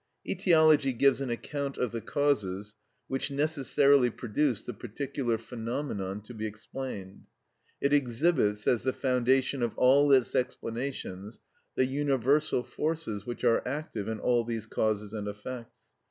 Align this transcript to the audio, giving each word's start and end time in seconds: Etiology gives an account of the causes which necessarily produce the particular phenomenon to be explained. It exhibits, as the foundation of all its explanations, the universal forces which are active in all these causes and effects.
Etiology 0.27 0.93
gives 0.93 1.21
an 1.21 1.29
account 1.29 1.77
of 1.77 1.91
the 1.91 2.01
causes 2.01 2.73
which 3.07 3.29
necessarily 3.29 4.09
produce 4.09 4.63
the 4.63 4.73
particular 4.73 5.37
phenomenon 5.37 6.21
to 6.21 6.33
be 6.33 6.47
explained. 6.47 7.27
It 7.79 7.93
exhibits, 7.93 8.65
as 8.67 8.81
the 8.81 8.93
foundation 8.93 9.61
of 9.61 9.77
all 9.77 10.11
its 10.11 10.33
explanations, 10.33 11.39
the 11.75 11.85
universal 11.85 12.63
forces 12.63 13.27
which 13.27 13.43
are 13.43 13.61
active 13.63 14.07
in 14.07 14.19
all 14.19 14.43
these 14.43 14.65
causes 14.65 15.13
and 15.13 15.27
effects. 15.27 15.77